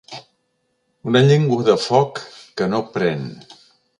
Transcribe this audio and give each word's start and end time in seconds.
Una 1.09 1.21
llengua 1.27 1.67
de 1.69 1.77
foc 1.83 2.23
que 2.61 2.71
no 2.75 2.83
pren. 2.99 3.31